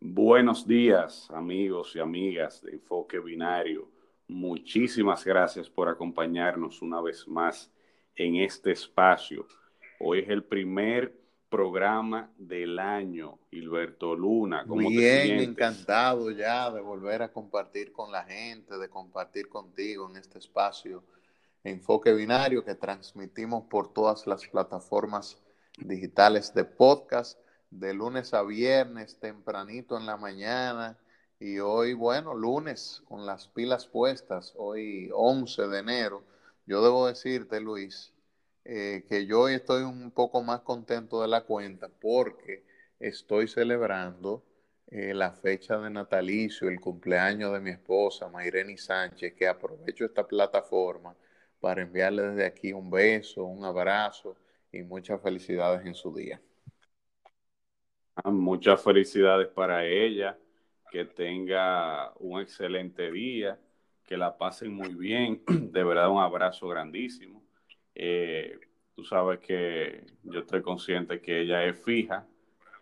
Buenos 0.00 0.66
días, 0.66 1.30
amigos 1.30 1.94
y 1.94 2.00
amigas 2.00 2.62
de 2.62 2.72
Enfoque 2.72 3.18
Binario. 3.18 3.88
Muchísimas 4.28 5.24
gracias 5.24 5.68
por 5.68 5.88
acompañarnos 5.88 6.80
una 6.80 7.00
vez 7.02 7.28
más 7.28 7.70
en 8.16 8.36
este 8.36 8.72
espacio. 8.72 9.46
Hoy 10.00 10.20
es 10.20 10.28
el 10.30 10.44
primer 10.44 11.14
programa 11.50 12.32
del 12.38 12.78
año, 12.78 13.38
Gilberto 13.50 14.14
Luna. 14.14 14.64
¿cómo 14.66 14.88
Bien, 14.88 15.40
encantado 15.40 16.30
ya 16.30 16.70
de 16.70 16.80
volver 16.80 17.20
a 17.20 17.30
compartir 17.30 17.92
con 17.92 18.10
la 18.10 18.24
gente, 18.24 18.78
de 18.78 18.88
compartir 18.88 19.50
contigo 19.50 20.08
en 20.08 20.16
este 20.16 20.38
espacio 20.38 21.02
Enfoque 21.64 22.12
Binario 22.12 22.64
que 22.64 22.74
transmitimos 22.74 23.64
por 23.70 23.92
todas 23.92 24.26
las 24.26 24.46
plataformas 24.48 25.38
digitales 25.78 26.52
de 26.54 26.64
podcast 26.64 27.38
de 27.70 27.94
lunes 27.94 28.34
a 28.34 28.42
viernes, 28.42 29.18
tempranito 29.20 29.96
en 29.96 30.06
la 30.06 30.16
mañana. 30.16 30.98
Y 31.38 31.58
hoy, 31.60 31.94
bueno, 31.94 32.34
lunes 32.34 33.02
con 33.06 33.26
las 33.26 33.48
pilas 33.48 33.86
puestas, 33.86 34.54
hoy 34.56 35.10
11 35.14 35.68
de 35.68 35.78
enero. 35.78 36.24
Yo 36.66 36.82
debo 36.82 37.06
decirte, 37.06 37.60
Luis, 37.60 38.12
eh, 38.64 39.04
que 39.08 39.26
yo 39.26 39.42
hoy 39.42 39.54
estoy 39.54 39.82
un 39.82 40.10
poco 40.10 40.42
más 40.42 40.60
contento 40.60 41.22
de 41.22 41.28
la 41.28 41.42
cuenta 41.44 41.88
porque 41.88 42.64
estoy 43.00 43.48
celebrando 43.48 44.42
eh, 44.88 45.14
la 45.14 45.32
fecha 45.32 45.78
de 45.78 45.90
natalicio, 45.90 46.68
el 46.68 46.80
cumpleaños 46.80 47.52
de 47.52 47.60
mi 47.60 47.70
esposa, 47.70 48.28
Mayreni 48.28 48.76
Sánchez, 48.76 49.34
que 49.34 49.48
aprovecho 49.48 50.04
esta 50.04 50.26
plataforma 50.26 51.16
para 51.62 51.82
enviarle 51.82 52.22
desde 52.22 52.44
aquí 52.44 52.72
un 52.72 52.90
beso, 52.90 53.44
un 53.44 53.64
abrazo 53.64 54.36
y 54.72 54.82
muchas 54.82 55.22
felicidades 55.22 55.86
en 55.86 55.94
su 55.94 56.12
día. 56.12 56.42
Ah, 58.16 58.32
muchas 58.32 58.82
felicidades 58.82 59.46
para 59.46 59.86
ella, 59.86 60.36
que 60.90 61.04
tenga 61.04 62.12
un 62.18 62.40
excelente 62.40 63.12
día, 63.12 63.60
que 64.04 64.16
la 64.16 64.36
pasen 64.36 64.74
muy 64.74 64.92
bien. 64.94 65.40
De 65.46 65.84
verdad, 65.84 66.10
un 66.10 66.20
abrazo 66.20 66.66
grandísimo. 66.66 67.40
Eh, 67.94 68.58
tú 68.96 69.04
sabes 69.04 69.38
que 69.38 70.04
yo 70.24 70.40
estoy 70.40 70.62
consciente 70.62 71.20
que 71.20 71.42
ella 71.42 71.64
es 71.64 71.80
fija 71.80 72.26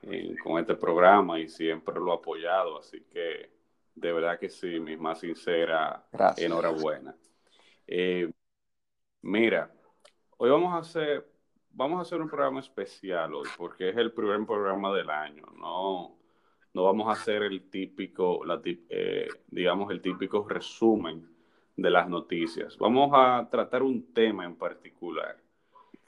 eh, 0.05 0.35
con 0.43 0.59
este 0.59 0.75
programa 0.75 1.39
y 1.39 1.51
siempre 1.51 1.97
lo 1.97 2.13
ha 2.13 2.17
apoyado, 2.17 2.79
así 2.79 3.03
que 3.13 3.51
de 3.95 4.13
verdad 4.15 4.39
que 4.39 4.49
sí, 4.49 4.81
mi 4.81 4.97
más 4.97 5.21
sincera 5.21 6.03
enhorabuena. 6.39 7.15
Eh, 7.87 8.31
mira, 9.23 9.73
hoy 10.37 10.51
vamos 10.51 10.75
a 10.75 10.79
hacer 10.79 11.27
vamos 11.73 11.99
a 11.99 12.03
hacer 12.03 12.21
un 12.21 12.29
programa 12.29 12.61
especial 12.61 13.35
hoy 13.35 13.49
porque 13.57 13.91
es 13.91 13.97
el 13.97 14.13
primer 14.13 14.45
programa 14.47 14.93
del 14.95 15.11
año. 15.11 15.45
No, 15.57 16.17
no 16.75 16.85
vamos 16.85 17.09
a 17.09 17.13
hacer 17.13 17.43
el 17.43 17.71
típico, 17.71 18.45
la, 18.45 18.61
eh, 18.65 19.29
digamos, 19.49 19.91
el 19.91 20.01
típico 20.01 20.47
resumen 20.49 21.29
de 21.77 21.91
las 21.91 22.09
noticias. 22.09 22.77
Vamos 22.79 23.11
a 23.15 23.49
tratar 23.51 23.83
un 23.83 24.13
tema 24.13 24.45
en 24.45 24.57
particular 24.57 25.37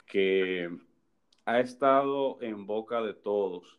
que 0.07 0.71
ha 1.47 1.61
estado 1.61 2.39
en 2.43 2.67
boca 2.67 3.01
de 3.01 3.15
todos, 3.15 3.79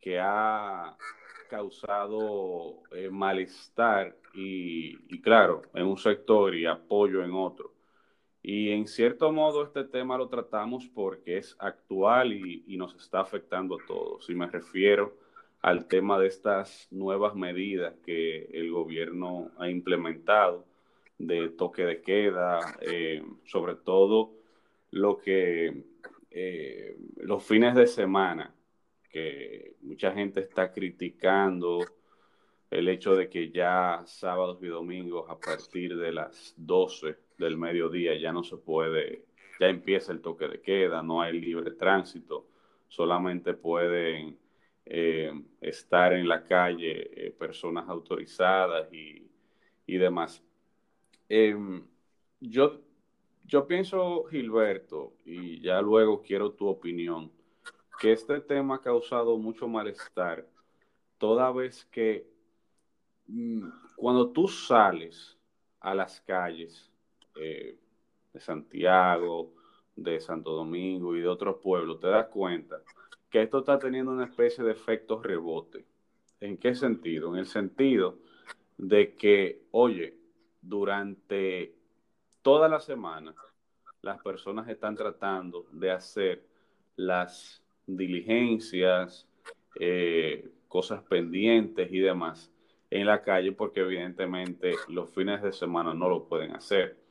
que 0.00 0.18
ha 0.18 0.96
causado 1.48 2.82
eh, 2.92 3.08
malestar 3.10 4.16
y, 4.34 5.14
y, 5.14 5.20
claro, 5.20 5.62
en 5.74 5.86
un 5.86 5.96
sector 5.96 6.54
y 6.54 6.66
apoyo 6.66 7.22
en 7.22 7.32
otro. 7.32 7.73
Y 8.46 8.72
en 8.72 8.86
cierto 8.86 9.32
modo 9.32 9.64
este 9.64 9.84
tema 9.84 10.18
lo 10.18 10.28
tratamos 10.28 10.86
porque 10.94 11.38
es 11.38 11.56
actual 11.58 12.34
y, 12.34 12.76
nos 12.76 12.94
está 12.94 13.20
afectando 13.20 13.76
a 13.76 13.86
todos. 13.86 14.28
Y 14.28 14.34
me 14.34 14.46
refiero 14.46 15.16
al 15.62 15.86
tema 15.86 16.18
de 16.18 16.26
estas 16.26 16.86
nuevas 16.90 17.34
medidas 17.34 17.94
que 18.04 18.44
el 18.52 18.70
gobierno 18.70 19.50
ha 19.56 19.70
implementado 19.70 20.66
de 21.16 21.48
toque 21.48 21.86
de 21.86 22.02
queda, 22.02 22.60
eh, 22.82 23.24
sobre 23.46 23.76
todo 23.76 24.34
lo 24.90 25.16
que 25.16 25.82
eh, 26.30 26.98
los 27.16 27.42
fines 27.42 27.74
de 27.74 27.86
semana, 27.86 28.54
que 29.10 29.76
mucha 29.80 30.12
gente 30.12 30.40
está 30.40 30.70
criticando 30.70 31.78
el 32.70 32.88
hecho 32.88 33.16
de 33.16 33.30
que 33.30 33.50
ya 33.50 34.02
sábados 34.04 34.58
y 34.60 34.66
domingos 34.66 35.30
a 35.30 35.38
partir 35.38 35.96
de 35.96 36.12
las 36.12 36.52
12 36.58 37.23
del 37.38 37.56
mediodía 37.56 38.16
ya 38.16 38.32
no 38.32 38.44
se 38.44 38.56
puede, 38.56 39.24
ya 39.60 39.68
empieza 39.68 40.12
el 40.12 40.20
toque 40.20 40.48
de 40.48 40.60
queda, 40.60 41.02
no 41.02 41.22
hay 41.22 41.40
libre 41.40 41.72
tránsito, 41.72 42.46
solamente 42.88 43.54
pueden 43.54 44.38
eh, 44.86 45.32
estar 45.60 46.12
en 46.12 46.28
la 46.28 46.44
calle 46.44 47.26
eh, 47.26 47.30
personas 47.30 47.88
autorizadas 47.88 48.92
y, 48.92 49.26
y 49.86 49.96
demás. 49.96 50.42
Em, 51.28 51.84
yo, 52.40 52.80
yo 53.44 53.66
pienso, 53.66 54.24
Gilberto, 54.24 55.14
y 55.24 55.60
ya 55.60 55.80
luego 55.80 56.22
quiero 56.22 56.52
tu 56.52 56.66
opinión, 56.68 57.32
que 57.98 58.12
este 58.12 58.40
tema 58.40 58.76
ha 58.76 58.80
causado 58.80 59.38
mucho 59.38 59.66
malestar, 59.68 60.46
toda 61.18 61.50
vez 61.52 61.84
que 61.86 62.26
mm, 63.26 63.68
cuando 63.96 64.30
tú 64.30 64.48
sales 64.48 65.38
a 65.80 65.94
las 65.94 66.20
calles, 66.20 66.90
eh, 67.36 67.78
de 68.32 68.40
Santiago, 68.40 69.52
de 69.96 70.20
Santo 70.20 70.52
Domingo 70.52 71.16
y 71.16 71.20
de 71.20 71.28
otros 71.28 71.56
pueblos, 71.62 72.00
te 72.00 72.08
das 72.08 72.26
cuenta 72.28 72.82
que 73.30 73.42
esto 73.42 73.58
está 73.58 73.78
teniendo 73.78 74.12
una 74.12 74.24
especie 74.24 74.64
de 74.64 74.72
efecto 74.72 75.20
rebote. 75.22 75.84
¿En 76.40 76.56
qué 76.56 76.74
sentido? 76.74 77.32
En 77.32 77.38
el 77.38 77.46
sentido 77.46 78.18
de 78.76 79.14
que, 79.14 79.62
oye, 79.70 80.16
durante 80.60 81.74
toda 82.42 82.68
la 82.68 82.80
semana 82.80 83.34
las 84.02 84.20
personas 84.22 84.68
están 84.68 84.94
tratando 84.94 85.66
de 85.72 85.90
hacer 85.90 86.46
las 86.96 87.62
diligencias, 87.86 89.26
eh, 89.80 90.50
cosas 90.68 91.02
pendientes 91.02 91.90
y 91.90 91.98
demás 91.98 92.52
en 92.90 93.06
la 93.06 93.22
calle 93.22 93.52
porque 93.52 93.80
evidentemente 93.80 94.74
los 94.88 95.10
fines 95.10 95.42
de 95.42 95.52
semana 95.52 95.94
no 95.94 96.08
lo 96.08 96.28
pueden 96.28 96.52
hacer. 96.52 97.03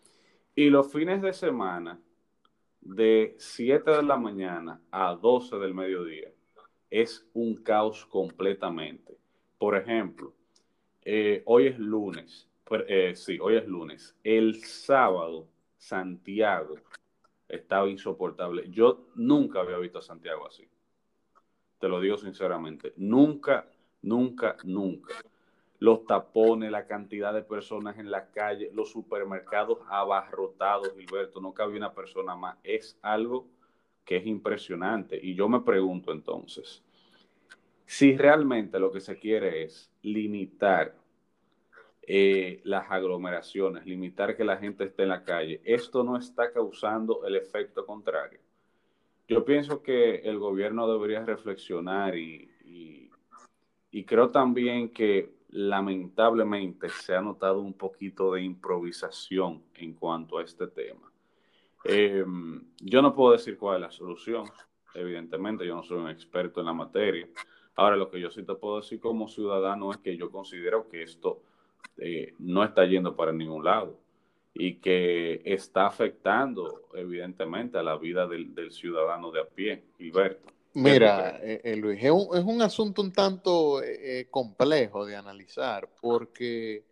Y 0.56 0.70
los 0.70 0.92
fines 0.92 1.22
de 1.24 1.34
semana, 1.34 2.00
de 2.80 3.36
7 3.40 3.90
de 3.90 4.04
la 4.04 4.18
mañana 4.18 4.80
a 4.92 5.16
12 5.16 5.58
del 5.58 5.74
mediodía, 5.74 6.30
es 6.92 7.28
un 7.34 7.56
caos 7.56 8.06
completamente. 8.06 9.18
Por 9.58 9.76
ejemplo, 9.76 10.34
eh, 11.02 11.42
hoy 11.46 11.68
es 11.68 11.80
lunes, 11.80 12.48
eh, 12.88 13.16
sí, 13.16 13.40
hoy 13.42 13.56
es 13.56 13.68
lunes. 13.68 14.16
El 14.24 14.64
sábado, 14.64 15.48
Santiago 15.76 16.76
estaba 17.50 17.90
insoportable. 17.90 18.70
Yo 18.70 19.08
nunca 19.16 19.60
había 19.60 19.78
visto 19.78 19.98
a 19.98 20.04
Santiago 20.04 20.46
así. 20.46 20.70
Te 21.80 21.88
lo 21.88 22.00
digo 22.00 22.18
sinceramente. 22.18 22.94
Nunca, 22.98 23.68
nunca, 24.04 24.56
nunca 24.64 25.16
los 25.84 26.06
tapones, 26.06 26.72
la 26.72 26.88
cantidad 26.88 27.34
de 27.34 27.42
personas 27.42 27.98
en 27.98 28.10
la 28.10 28.32
calle, 28.32 28.72
los 28.74 28.90
supermercados 28.90 29.80
abarrotados, 29.90 30.94
Gilberto, 30.98 31.42
no 31.42 31.54
cabe 31.54 31.76
una 31.76 31.94
persona 31.94 32.38
más. 32.38 32.58
Es 32.64 32.98
algo 33.02 33.50
que 34.06 34.16
es 34.16 34.26
impresionante. 34.26 35.20
Y 35.22 35.36
yo 35.36 35.50
me 35.50 35.60
pregunto 35.60 36.14
entonces, 36.14 36.82
si 37.86 38.16
realmente 38.16 38.80
lo 38.80 38.94
que 38.94 39.02
se 39.02 39.20
quiere 39.20 39.64
es 39.64 39.92
limitar 40.04 40.96
eh, 42.04 42.62
las 42.64 42.90
aglomeraciones, 42.90 43.86
limitar 43.86 44.38
que 44.38 44.46
la 44.46 44.56
gente 44.56 44.86
esté 44.86 45.04
en 45.04 45.10
la 45.10 45.26
calle, 45.26 45.60
esto 45.66 46.02
no 46.06 46.16
está 46.16 46.54
causando 46.54 47.26
el 47.26 47.36
efecto 47.36 47.86
contrario. 47.86 48.40
Yo 49.28 49.44
pienso 49.44 49.84
que 49.84 50.20
el 50.20 50.40
gobierno 50.40 50.90
debería 50.90 51.26
reflexionar 51.26 52.18
y, 52.18 52.50
y 53.92 54.06
creo 54.06 54.32
también 54.32 54.90
que 54.90 55.43
lamentablemente 55.54 56.90
se 56.90 57.16
ha 57.16 57.22
notado 57.22 57.62
un 57.62 57.74
poquito 57.74 58.34
de 58.34 58.42
improvisación 58.42 59.64
en 59.76 59.94
cuanto 59.94 60.40
a 60.40 60.44
este 60.44 60.68
tema. 60.68 61.12
Em, 61.84 62.64
yo 62.82 63.02
no 63.02 63.14
puedo 63.14 63.34
decir 63.34 63.58
cuál 63.58 63.76
es 63.76 63.82
la 63.82 63.92
solución, 63.92 64.46
evidentemente, 64.96 65.66
yo 65.66 65.76
no 65.76 65.84
soy 65.84 66.00
un 66.00 66.10
experto 66.10 66.60
en 66.60 66.66
la 66.66 66.74
materia. 66.74 67.28
Ahora, 67.76 67.96
lo 67.96 68.10
que 68.10 68.20
yo 68.20 68.32
sí 68.32 68.44
te 68.44 68.56
puedo 68.56 68.78
decir 68.78 69.00
como 69.00 69.28
ciudadano 69.28 69.92
es 69.92 69.98
que 69.98 70.18
yo 70.18 70.32
considero 70.32 70.88
que 70.90 71.04
esto 71.04 71.44
eh, 71.98 72.34
no 72.40 72.64
está 72.64 72.86
yendo 72.86 73.16
para 73.16 73.32
ningún 73.32 73.64
lado 73.64 74.00
y 74.56 74.76
que 74.76 75.42
está 75.46 75.86
afectando, 75.86 76.88
evidentemente, 76.94 77.78
a 77.78 77.84
la 77.84 77.98
vida 77.98 78.28
del, 78.28 78.56
del 78.56 78.72
ciudadano 78.72 79.32
de 79.32 79.42
a 79.42 79.46
pie, 79.46 79.84
Gilberto. 79.98 80.53
Mira, 80.74 81.40
eh, 81.42 81.62
eh, 81.64 81.76
Luis, 81.76 82.04
es 82.04 82.12
un, 82.12 82.62
asunto 82.62 83.02
un 83.02 83.14
tanto 83.14 83.84
eh, 83.84 84.28
complejo 84.32 85.06
de 85.06 85.16
analizar 85.16 85.88
porque 86.02 86.84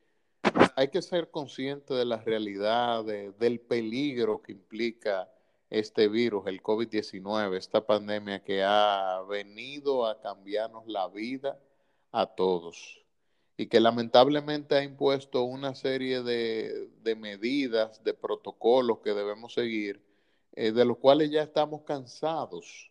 hay 0.76 0.90
que 0.90 1.02
ser 1.02 1.32
consciente 1.32 1.94
de 1.94 2.06
la 2.06 2.18
realidad, 2.18 3.04
del 3.04 3.60
peligro 3.60 4.42
que 4.42 4.52
implica 4.52 5.30
este 5.72 6.10
virus, 6.10 6.46
el 6.48 6.62
COVID-19, 6.62 7.58
esta 7.58 7.86
pandemia 7.86 8.44
que 8.44 8.62
ha 8.64 9.22
venido 9.28 10.06
a 10.06 10.22
cambiarnos 10.22 10.86
la 10.86 11.08
vida 11.08 11.58
a 12.12 12.28
todos 12.28 13.02
y 13.62 13.68
que 13.68 13.80
lamentablemente 13.80 14.76
ha 14.76 14.84
impuesto 14.84 15.44
una 15.44 15.76
serie 15.76 16.24
de, 16.24 17.16
medidas, 17.16 18.04
de 18.04 18.14
protocolos 18.14 19.00
que 19.00 19.14
debemos 19.14 19.54
seguir, 19.54 20.02
eh, 20.54 20.72
de 20.72 20.84
los 20.84 20.98
cuales 20.98 21.32
ya 21.32 21.44
estamos 21.44 21.84
cansados. 21.84 22.91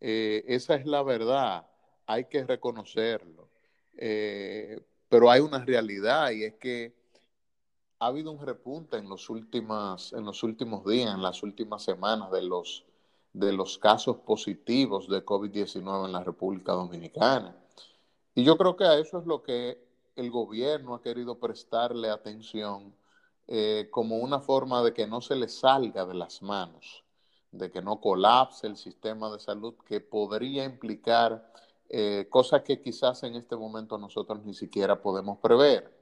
Eh, 0.00 0.44
esa 0.46 0.74
es 0.74 0.86
la 0.86 1.02
verdad, 1.02 1.66
hay 2.06 2.26
que 2.26 2.44
reconocerlo. 2.44 3.48
Eh, 3.96 4.80
pero 5.08 5.30
hay 5.30 5.40
una 5.40 5.64
realidad 5.64 6.30
y 6.30 6.44
es 6.44 6.54
que 6.54 6.94
ha 7.98 8.06
habido 8.06 8.30
un 8.30 8.44
repunte 8.44 8.96
en 8.96 9.08
los, 9.08 9.28
últimos, 9.28 10.12
en 10.12 10.24
los 10.24 10.42
últimos 10.42 10.84
días, 10.86 11.14
en 11.14 11.22
las 11.22 11.42
últimas 11.42 11.82
semanas 11.82 12.30
de 12.30 12.42
los, 12.42 12.84
de 13.32 13.52
los 13.52 13.78
casos 13.78 14.18
positivos 14.18 15.08
de 15.08 15.24
COVID-19 15.24 16.06
en 16.06 16.12
la 16.12 16.22
República 16.22 16.72
Dominicana. 16.72 17.56
Y 18.34 18.44
yo 18.44 18.56
creo 18.56 18.76
que 18.76 18.84
a 18.84 18.98
eso 18.98 19.18
es 19.18 19.26
lo 19.26 19.42
que 19.42 19.84
el 20.14 20.30
gobierno 20.30 20.94
ha 20.94 21.02
querido 21.02 21.38
prestarle 21.38 22.10
atención 22.10 22.94
eh, 23.48 23.88
como 23.90 24.18
una 24.18 24.40
forma 24.40 24.82
de 24.82 24.92
que 24.92 25.06
no 25.06 25.20
se 25.20 25.34
le 25.34 25.48
salga 25.48 26.04
de 26.04 26.14
las 26.14 26.42
manos, 26.42 27.04
de 27.52 27.70
que 27.70 27.82
no 27.82 28.00
colapse 28.00 28.66
el 28.66 28.76
sistema 28.76 29.30
de 29.30 29.40
salud, 29.40 29.74
que 29.86 30.00
podría 30.00 30.64
implicar 30.64 31.52
eh, 31.88 32.26
cosas 32.28 32.62
que 32.62 32.80
quizás 32.80 33.22
en 33.22 33.34
este 33.34 33.56
momento 33.56 33.96
nosotros 33.96 34.44
ni 34.44 34.54
siquiera 34.54 35.00
podemos 35.00 35.38
prever. 35.38 35.96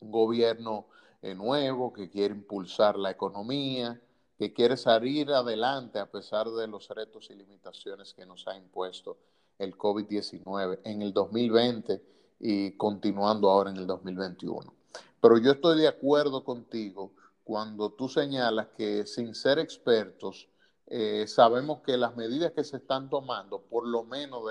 Un 0.00 0.10
gobierno 0.10 0.86
eh, 1.22 1.34
nuevo 1.34 1.92
que 1.92 2.08
quiere 2.08 2.34
impulsar 2.34 2.96
la 2.98 3.10
economía, 3.10 4.00
que 4.38 4.54
quiere 4.54 4.78
salir 4.78 5.30
adelante 5.30 5.98
a 5.98 6.10
pesar 6.10 6.48
de 6.48 6.66
los 6.66 6.88
retos 6.88 7.28
y 7.28 7.34
limitaciones 7.34 8.14
que 8.14 8.24
nos 8.24 8.48
ha 8.48 8.56
impuesto 8.56 9.18
el 9.58 9.76
COVID-19 9.76 10.80
en 10.84 11.02
el 11.02 11.12
2020 11.12 12.02
y 12.40 12.72
continuando 12.72 13.50
ahora 13.50 13.70
en 13.70 13.76
el 13.76 13.86
2021. 13.86 14.72
Pero 15.20 15.36
yo 15.36 15.52
estoy 15.52 15.78
de 15.82 15.88
acuerdo 15.88 16.42
contigo 16.42 17.12
cuando 17.44 17.90
tú 17.90 18.08
señalas 18.08 18.68
que 18.68 19.04
sin 19.06 19.34
ser 19.34 19.58
expertos, 19.58 20.48
eh, 20.92 21.28
sabemos 21.28 21.82
que 21.82 21.96
las 21.96 22.16
medidas 22.16 22.50
que 22.50 22.64
se 22.64 22.78
están 22.78 23.08
tomando, 23.08 23.62
por 23.62 23.86
lo 23.86 24.02
menos 24.02 24.42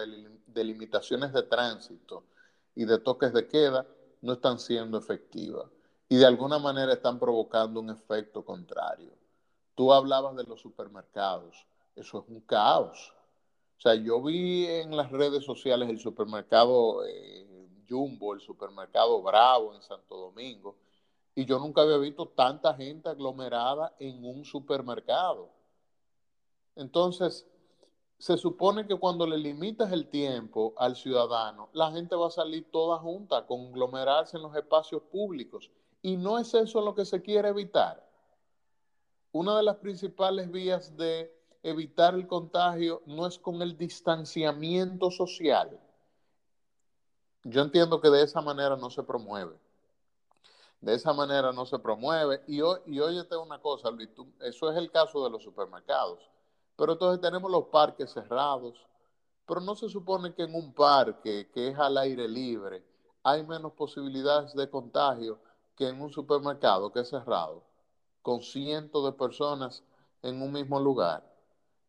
de, 0.48 0.64
limitaciones 0.64 1.34
de 1.34 1.44
tránsito 1.44 2.24
y 2.76 2.86
de 2.86 2.98
toques 2.98 3.34
de 3.34 3.46
queda, 3.46 3.86
no 4.22 4.34
están 4.34 4.58
siendo 4.58 4.98
efectivas 4.98 5.66
y 6.08 6.16
de 6.16 6.26
alguna 6.26 6.58
manera 6.58 6.94
están 6.94 7.20
provocando 7.20 7.82
un 7.82 7.90
efecto 7.90 8.46
contrario. 8.46 9.12
Tú 9.76 9.92
hablabas 9.92 10.38
de 10.38 10.46
los 10.46 10.62
supermercados, 10.62 11.68
eso 11.94 12.20
es 12.20 12.30
un 12.30 12.40
caos. 12.42 13.14
O 13.78 13.82
sea, 13.82 13.96
yo 13.96 14.22
vi 14.22 14.66
en 14.66 14.96
las 14.96 15.12
redes 15.12 15.44
sociales 15.44 15.90
el 15.90 16.00
supermercado 16.00 17.06
eh, 17.06 17.68
Jumbo, 17.90 18.34
el 18.34 18.40
supermercado 18.40 19.22
Bravo 19.22 19.76
en 19.76 19.82
Santo 19.82 20.16
Domingo, 20.16 20.78
y 21.36 21.44
yo 21.44 21.60
nunca 21.60 21.82
había 21.82 21.98
visto 21.98 22.30
tanta 22.30 22.74
gente 22.76 23.10
aglomerada 23.10 23.94
en 24.00 24.24
un 24.24 24.46
supermercado. 24.46 25.59
Entonces, 26.80 27.46
se 28.18 28.38
supone 28.38 28.88
que 28.88 28.96
cuando 28.96 29.28
le 29.28 29.38
limitas 29.38 29.92
el 29.92 30.08
tiempo 30.08 30.74
al 30.78 30.96
ciudadano, 30.96 31.70
la 31.74 31.92
gente 31.92 32.16
va 32.16 32.28
a 32.28 32.32
salir 32.32 32.72
toda 32.72 33.00
junta, 33.00 33.46
conglomerarse 33.46 34.38
en 34.38 34.44
los 34.44 34.56
espacios 34.56 35.02
públicos. 35.04 35.70
Y 36.02 36.16
no 36.16 36.40
es 36.40 36.54
eso 36.54 36.80
lo 36.82 36.96
que 36.96 37.04
se 37.04 37.22
quiere 37.22 37.50
evitar. 37.50 38.06
Una 39.34 39.58
de 39.58 39.64
las 39.64 39.76
principales 39.78 40.50
vías 40.50 40.96
de 40.96 41.38
evitar 41.64 42.16
el 42.16 42.28
contagio 42.28 43.02
no 43.06 43.28
es 43.28 43.38
con 43.38 43.62
el 43.62 43.78
distanciamiento 43.78 45.12
social. 45.12 45.78
Yo 47.44 47.62
entiendo 47.62 48.00
que 48.00 48.10
de 48.10 48.24
esa 48.24 48.42
manera 48.42 48.78
no 48.78 48.90
se 48.90 49.04
promueve. 49.04 49.58
De 50.80 50.94
esa 50.94 51.12
manera 51.12 51.52
no 51.52 51.66
se 51.66 51.78
promueve. 51.78 52.42
Y, 52.48 52.62
óyete 52.62 53.36
una 53.36 53.62
cosa, 53.62 53.92
Luis, 53.92 54.10
eso 54.40 54.72
es 54.72 54.78
el 54.78 54.90
caso 54.90 55.24
de 55.26 55.30
los 55.30 55.44
supermercados. 55.44 56.20
Pero 56.80 56.94
entonces 56.94 57.20
tenemos 57.20 57.52
los 57.52 57.66
parques 57.66 58.10
cerrados. 58.10 58.74
Pero 59.46 59.60
no 59.60 59.76
se 59.76 59.90
supone 59.90 60.34
que 60.34 60.44
en 60.44 60.56
un 60.56 60.74
parque 60.74 61.50
que 61.54 61.68
es 61.68 61.78
al 61.78 61.98
aire 61.98 62.26
libre 62.28 62.86
hay 63.22 63.46
menos 63.46 63.74
posibilidades 63.74 64.54
de 64.54 64.70
contagio 64.70 65.40
que 65.76 65.90
en 65.90 66.02
un 66.02 66.10
supermercado 66.10 66.94
que 66.94 67.02
es 67.02 67.10
cerrado, 67.10 67.64
con 68.22 68.42
cientos 68.42 69.04
de 69.04 69.12
personas 69.12 69.84
en 70.22 70.42
un 70.42 70.54
mismo 70.54 70.80
lugar. 70.80 71.30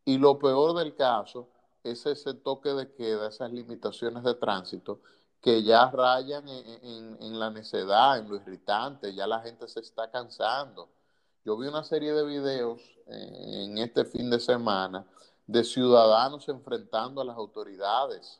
Y 0.03 0.17
lo 0.17 0.37
peor 0.37 0.77
del 0.77 0.93
caso 0.93 1.47
es 1.83 2.05
ese 2.05 2.33
toque 2.33 2.69
de 2.73 2.91
queda, 2.93 3.29
esas 3.29 3.49
limitaciones 3.49 4.23
de 4.23 4.35
tránsito 4.35 4.99
que 5.39 5.63
ya 5.63 5.89
rayan 5.89 6.43
en, 6.47 7.39
la 7.39 7.49
necedad, 7.49 8.17
en 8.19 8.29
lo 8.29 8.35
irritante, 8.35 9.13
ya 9.15 9.25
la 9.25 9.39
gente 9.39 9.67
se 9.69 9.79
está 9.79 10.11
cansando. 10.11 10.89
Yo 11.43 11.57
vi 11.57 11.67
una 11.67 11.83
serie 11.83 12.13
de 12.13 12.23
videos 12.23 12.81
eh, 13.07 13.63
en 13.65 13.77
este 13.79 14.05
fin 14.05 14.29
de 14.29 14.39
semana 14.39 15.07
de 15.47 15.63
ciudadanos 15.63 16.47
enfrentando 16.49 17.19
a 17.19 17.25
las 17.25 17.35
autoridades 17.35 18.39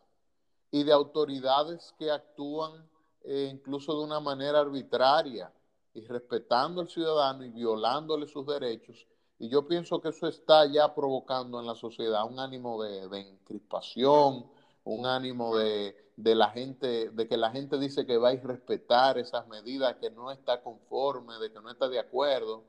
y 0.70 0.84
de 0.84 0.94
autoridades 0.94 1.96
que 1.98 2.12
actúan 2.12 2.88
eh, 3.24 3.50
incluso 3.52 3.98
de 3.98 4.04
una 4.04 4.20
manera 4.20 4.60
arbitraria 4.60 5.52
y 5.96 6.06
respetando 6.06 6.80
al 6.80 6.90
ciudadano 6.90 7.44
y 7.44 7.50
violándole 7.50 8.28
sus 8.28 8.46
derechos. 8.46 9.08
Y 9.40 9.50
yo 9.50 9.68
pienso 9.68 10.00
que 10.00 10.10
eso 10.10 10.28
está 10.28 10.68
ya 10.68 10.94
provocando 10.94 11.60
en 11.60 11.66
la 11.66 11.76
sociedad 11.76 12.26
un 12.26 12.40
ánimo 12.40 12.84
de, 12.84 13.10
de 13.10 13.20
encrispación, 13.20 14.46
un 14.84 15.06
ánimo 15.08 15.58
de, 15.58 15.96
de 16.16 16.36
la 16.36 16.52
gente, 16.52 17.10
de 17.10 17.28
que 17.28 17.36
la 17.36 17.50
gente 17.50 17.80
dice 17.80 18.06
que 18.06 18.20
va 18.20 18.30
a 18.30 18.36
respetar 18.36 19.18
esas 19.18 19.48
medidas, 19.48 19.96
que 19.96 20.12
no 20.12 20.30
está 20.30 20.62
conforme, 20.62 21.40
de 21.40 21.52
que 21.52 21.60
no 21.60 21.72
está 21.72 21.90
de 21.90 21.98
acuerdo. 21.98 22.64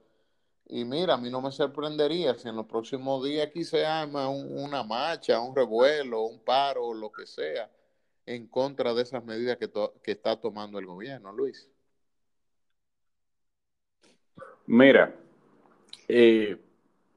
Y 0.66 0.84
mira, 0.84 1.14
a 1.14 1.18
mí 1.18 1.28
no 1.30 1.40
me 1.40 1.52
sorprendería 1.52 2.34
si 2.34 2.48
en 2.48 2.56
los 2.56 2.66
próximos 2.66 3.24
días 3.24 3.46
aquí 3.46 3.64
se 3.64 3.84
arma 3.84 4.28
una 4.28 4.82
marcha, 4.82 5.40
un 5.40 5.54
revuelo, 5.54 6.22
un 6.22 6.40
paro, 6.40 6.94
lo 6.94 7.12
que 7.12 7.26
sea, 7.26 7.70
en 8.24 8.46
contra 8.46 8.94
de 8.94 9.02
esas 9.02 9.24
medidas 9.24 9.58
que, 9.58 9.70
está 10.10 10.40
tomando 10.40 10.78
el 10.78 10.86
gobierno, 10.86 11.32
Luis. 11.32 11.68
Mira, 14.66 15.14
eh, 16.08 16.56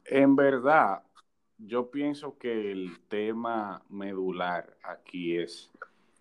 en 0.06 0.36
verdad, 0.36 1.03
yo 1.58 1.89
pienso 1.89 2.38
que 2.38 2.72
el 2.72 3.00
tema 3.08 3.84
medular 3.89 4.75
aquí 4.84 5.38
es 5.38 5.72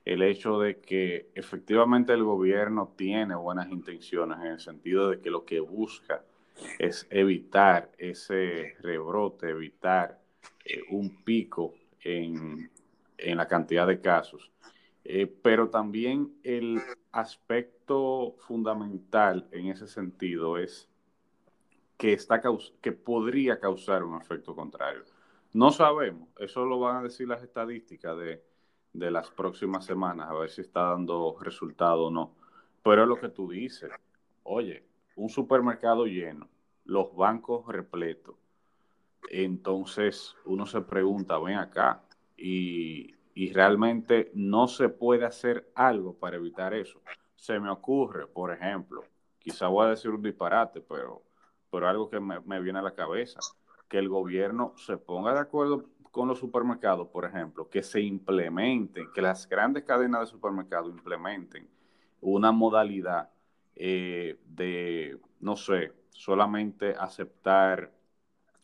el 0.04 0.22
hecho 0.22 0.60
de 0.60 0.80
que 0.80 1.30
efectivamente 1.34 2.12
el 2.12 2.22
gobierno 2.22 2.92
tiene 2.96 3.34
buenas 3.34 3.70
intenciones 3.70 4.38
en 4.38 4.46
el 4.52 4.60
sentido 4.60 5.10
de 5.10 5.20
que 5.20 5.30
lo 5.30 5.44
que 5.44 5.60
busca 5.60 6.22
es 6.78 7.06
evitar 7.10 7.90
ese 7.98 8.74
rebrote, 8.80 9.50
evitar 9.50 10.20
eh, 10.64 10.82
un 10.90 11.22
pico 11.24 11.74
en, 12.02 12.70
la 13.18 13.48
cantidad 13.48 13.86
de 13.86 14.00
casos. 14.00 14.50
Eh, 15.04 15.26
pero 15.26 15.68
también 15.68 16.34
el 16.42 16.80
aspecto 17.12 18.36
fundamental 18.46 19.46
en 19.50 19.68
ese 19.68 19.86
sentido 19.86 20.58
es 20.58 20.88
que, 21.96 22.12
está, 22.12 22.42
que 22.80 22.92
podría 22.92 23.58
causar 23.58 24.02
un 24.04 24.20
efecto 24.20 24.54
contrario. 24.54 25.04
No 25.52 25.70
sabemos, 25.70 26.28
eso 26.38 26.64
lo 26.64 26.80
van 26.80 26.96
a 26.96 27.02
decir 27.02 27.28
las 27.28 27.42
estadísticas 27.42 28.16
de, 28.18 28.42
de 28.92 29.10
las 29.10 29.30
próximas 29.30 29.84
semanas, 29.84 30.28
a 30.30 30.34
ver 30.34 30.50
si 30.50 30.62
está 30.62 30.90
dando 30.90 31.36
resultado 31.40 32.06
o 32.06 32.10
no. 32.10 32.34
Pero 32.82 33.02
es 33.02 33.08
lo 33.08 33.20
que 33.20 33.28
tú 33.28 33.50
dices, 33.50 33.90
oye, 34.42 34.84
un 35.16 35.28
supermercado 35.28 36.06
lleno, 36.06 36.48
los 36.84 37.14
bancos 37.14 37.66
repletos. 37.66 38.36
Entonces 39.30 40.34
uno 40.44 40.66
se 40.66 40.80
pregunta, 40.82 41.38
ven 41.38 41.56
acá, 41.56 42.02
y, 42.36 43.14
y 43.34 43.52
realmente 43.52 44.30
no 44.34 44.68
se 44.68 44.88
puede 44.88 45.24
hacer 45.24 45.70
algo 45.74 46.14
para 46.14 46.36
evitar 46.36 46.74
eso. 46.74 47.00
Se 47.36 47.58
me 47.58 47.70
ocurre, 47.70 48.26
por 48.26 48.52
ejemplo, 48.52 49.02
quizá 49.38 49.68
voy 49.68 49.86
a 49.86 49.90
decir 49.90 50.10
un 50.10 50.22
disparate, 50.22 50.80
pero, 50.80 51.22
pero 51.70 51.88
algo 51.88 52.08
que 52.08 52.20
me, 52.20 52.40
me 52.40 52.60
viene 52.60 52.78
a 52.78 52.82
la 52.82 52.94
cabeza 52.94 53.40
que 53.88 53.98
el 53.98 54.08
gobierno 54.08 54.72
se 54.76 54.96
ponga 54.96 55.34
de 55.34 55.40
acuerdo 55.40 55.84
con 56.10 56.28
los 56.28 56.38
supermercados, 56.38 57.08
por 57.08 57.24
ejemplo, 57.24 57.68
que 57.68 57.82
se 57.82 58.00
implementen, 58.00 59.10
que 59.12 59.20
las 59.20 59.48
grandes 59.48 59.82
cadenas 59.82 60.20
de 60.20 60.26
supermercados 60.26 60.90
implementen 60.90 61.68
una 62.20 62.52
modalidad 62.52 63.30
eh, 63.76 64.38
de, 64.46 65.18
no 65.40 65.56
sé, 65.56 65.92
solamente 66.10 66.94
aceptar 66.98 67.92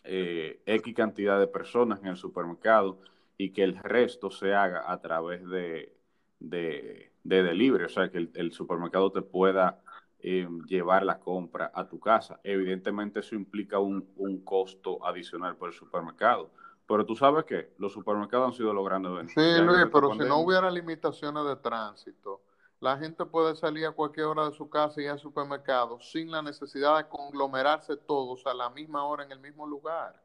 eh, 0.05 0.63
X 0.65 0.95
cantidad 0.95 1.39
de 1.39 1.47
personas 1.47 2.01
en 2.01 2.07
el 2.07 2.17
supermercado 2.17 3.01
y 3.37 3.51
que 3.53 3.63
el 3.63 3.77
resto 3.77 4.31
se 4.31 4.55
haga 4.55 4.91
a 4.91 5.01
través 5.01 5.47
de, 5.49 5.95
de, 6.39 7.11
delivery, 7.23 7.85
o 7.85 7.89
sea, 7.89 8.11
que 8.11 8.31
el, 8.33 8.53
supermercado 8.53 9.13
te 9.13 9.23
pueda 9.23 9.83
eh, 10.21 10.49
llevar 10.67 11.05
la 11.05 11.19
compra 11.19 11.71
a 11.75 11.89
tu 11.89 11.99
casa. 11.99 12.41
Evidentemente 12.45 13.21
eso 13.21 13.35
implica 13.35 13.79
un, 13.79 14.09
un, 14.17 14.45
costo 14.45 15.05
adicional 15.07 15.57
por 15.57 15.69
el 15.69 15.75
supermercado. 15.75 16.51
Pero 16.87 17.07
tú 17.07 17.15
sabes 17.15 17.45
que 17.45 17.73
los 17.79 17.93
supermercados 17.93 18.49
han 18.49 18.53
sido 18.53 18.73
los 18.73 18.85
grandes 18.85 19.33
Sí, 19.33 19.63
Luis, 19.63 19.87
pero 19.93 20.13
si 20.13 20.21
no 20.21 20.39
hubiera 20.39 20.71
limitaciones 20.71 21.45
de 21.45 21.57
tránsito, 21.57 22.43
la 22.81 22.97
gente 22.97 23.27
puede 23.27 23.55
salir 23.57 23.87
a 23.87 23.93
cualquier 23.93 24.27
hora 24.27 24.49
de 24.49 24.57
su 24.57 24.69
casa 24.71 25.01
y 25.01 25.05
ir 25.05 25.11
al 25.11 25.19
supermercado 25.19 26.01
sin 26.01 26.31
la 26.31 26.41
necesidad 26.41 26.97
de 26.97 27.09
conglomerarse 27.09 27.97
todos 27.97 28.47
a 28.47 28.55
la 28.55 28.71
misma 28.71 29.05
hora 29.05 29.23
en 29.25 29.33
el 29.33 29.39
mismo 29.39 29.67
lugar. 29.67 30.21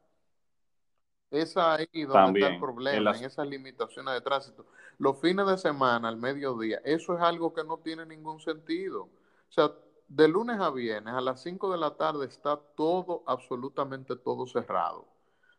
Es 1.29 1.57
ahí 1.57 1.87
donde 2.07 2.39
está 2.39 2.53
el 2.53 2.59
problema, 2.61 3.11
en, 3.17 3.25
esas 3.25 3.45
limitaciones 3.45 4.13
de 4.13 4.21
tránsito. 4.21 4.65
Los 4.97 5.19
fines 5.19 5.45
de 5.47 5.57
semana, 5.57 6.07
al 6.07 6.15
mediodía, 6.15 6.79
eso 6.85 7.13
es 7.13 7.21
algo 7.21 7.53
que 7.53 7.65
no 7.65 7.79
tiene 7.79 8.05
ningún 8.05 8.39
sentido. 8.39 9.03
O 9.03 9.51
sea, 9.51 9.71
de 10.07 10.27
lunes 10.29 10.57
a 10.61 10.69
viernes, 10.69 11.13
a 11.13 11.19
las 11.19 11.41
5 11.41 11.71
de 11.71 11.77
la 11.77 11.97
tarde, 11.97 12.25
está 12.25 12.57
todo, 12.77 13.23
absolutamente 13.25 14.15
todo 14.15 14.45
cerrado. 14.47 15.05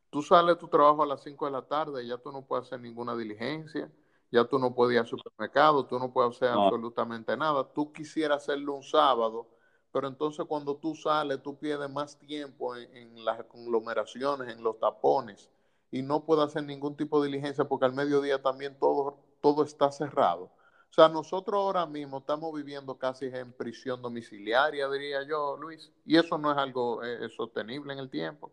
Tú 0.08 0.22
sales 0.22 0.54
de 0.54 0.60
tu 0.60 0.68
trabajo 0.68 1.02
a 1.02 1.06
las 1.06 1.22
5 1.22 1.44
de 1.44 1.52
la 1.52 1.62
tarde 1.62 2.04
y 2.04 2.08
ya 2.08 2.16
tú 2.16 2.32
no 2.32 2.46
puedes 2.46 2.66
hacer 2.66 2.80
ninguna 2.80 3.14
diligencia, 3.14 3.90
ya 4.36 4.44
tú 4.44 4.58
no 4.58 4.74
puedes 4.74 4.94
ir 4.94 5.00
al 5.00 5.06
supermercado, 5.06 5.86
tú 5.86 5.98
no 5.98 6.12
puedes 6.12 6.36
hacer 6.36 6.50
absolutamente 6.50 7.36
nada. 7.36 7.64
Tú 7.72 7.92
quisieras 7.92 8.42
hacerlo 8.42 8.74
un 8.74 8.82
sábado, 8.82 9.46
pero 9.92 10.08
entonces 10.08 10.44
cuando 10.46 10.76
tú 10.76 10.94
sales, 10.94 11.42
tú 11.42 11.58
pierdes 11.58 11.90
más 11.90 12.18
tiempo 12.18 12.76
en, 12.76 12.96
en 12.96 13.24
las 13.24 13.42
conglomeraciones, 13.44 14.54
en 14.54 14.62
los 14.62 14.78
tapones 14.78 15.50
y 15.90 16.02
no 16.02 16.24
puede 16.24 16.42
hacer 16.42 16.64
ningún 16.64 16.96
tipo 16.96 17.20
de 17.20 17.28
diligencia 17.28 17.64
porque 17.64 17.86
al 17.86 17.92
mediodía 17.94 18.42
también 18.42 18.78
todo, 18.78 19.18
todo 19.40 19.62
está 19.64 19.90
cerrado. 19.90 20.50
O 20.90 20.92
sea, 20.96 21.08
nosotros 21.08 21.58
ahora 21.58 21.86
mismo 21.86 22.18
estamos 22.18 22.54
viviendo 22.54 22.96
casi 22.98 23.26
en 23.26 23.52
prisión 23.52 24.00
domiciliaria, 24.02 24.88
diría 24.88 25.22
yo, 25.24 25.56
Luis, 25.56 25.92
y 26.04 26.16
eso 26.16 26.38
no 26.38 26.52
es 26.52 26.58
algo 26.58 27.02
eh, 27.02 27.28
sostenible 27.36 27.92
en 27.92 27.98
el 27.98 28.10
tiempo. 28.10 28.52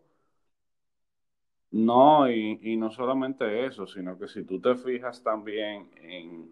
No, 1.74 2.30
y, 2.30 2.76
no 2.76 2.90
solamente 2.90 3.66
eso, 3.66 3.86
sino 3.86 4.16
que 4.16 4.28
si 4.28 4.44
tú 4.44 4.60
te 4.60 4.76
fijas 4.76 5.22
también 5.22 5.90
en, 5.96 6.48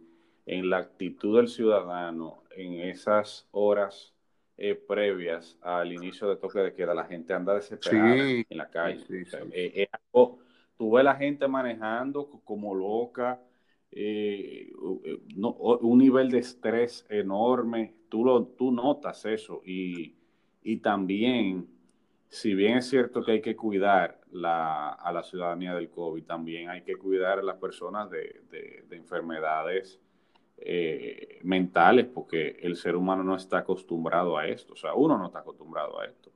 en 0.47 0.69
la 0.69 0.79
actitud 0.79 1.37
del 1.37 1.47
ciudadano 1.47 2.43
en 2.57 2.81
esas 2.81 3.49
horas 3.53 4.13
eh, 4.57 4.75
previas 4.75 5.57
al 5.63 5.93
inicio 5.93 6.29
de 6.29 6.37
toque 6.37 6.59
de 6.59 6.75
queda, 6.75 6.93
la 6.93 7.05
gente 7.05 7.33
anda 7.33 7.55
desesperada 7.55 8.17
en 8.17 8.45
la 8.51 8.69
calle. 8.69 9.05
Eh, 9.53 9.89
tú 10.77 10.91
ves 10.93 11.05
la 11.05 11.15
gente 11.15 11.47
manejando 11.47 12.29
como 12.45 12.75
loca, 12.75 13.41
eh, 13.93 14.73
un 14.75 15.99
nivel 15.99 16.31
de 16.31 16.39
estrés 16.39 17.07
enorme, 17.09 17.95
tú, 18.09 18.25
lo, 18.25 18.45
tú 18.45 18.73
notas 18.73 19.25
eso 19.25 19.63
y, 19.65 20.17
también, 20.83 21.69
si 22.33 22.55
bien 22.55 22.79
es 22.79 22.89
cierto 22.89 23.23
que 23.23 23.33
hay 23.33 23.43
que 23.43 23.55
cuidar 23.55 24.19
a 24.43 25.13
la 25.13 25.23
ciudadanía 25.23 25.75
del 25.75 25.91
COVID, 25.91 26.25
también 26.25 26.71
hay 26.71 26.81
que 26.81 26.97
cuidar 26.97 27.41
a 27.41 27.43
las 27.43 27.57
personas 27.59 28.09
de, 28.11 28.87
enfermedades 28.91 30.01
eh, 30.57 31.41
mentales, 31.43 32.07
porque 32.07 32.57
el 32.63 32.77
ser 32.77 32.97
humano 32.97 33.23
no 33.23 33.37
está 33.37 33.59
acostumbrado 33.59 34.39
a 34.39 34.47
esto, 34.47 34.73
o 34.73 34.77
sea, 34.77 34.95
uno 34.95 35.19
no 35.19 35.27
está 35.27 35.41
acostumbrado 35.41 36.01
a 36.01 36.07
esto 36.07 36.33